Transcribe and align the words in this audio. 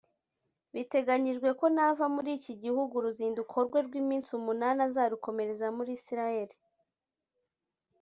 Biteganyijwe 0.73 1.49
ko 1.59 1.65
nava 1.75 2.05
muri 2.15 2.29
iki 2.37 2.53
gihugu 2.63 2.93
uruzinduko 2.97 3.55
rwe 3.67 3.79
rw’iminsi 3.87 4.29
umunani 4.39 4.79
azarukomereza 4.87 5.67
muri 5.77 5.91
Israel 5.99 6.49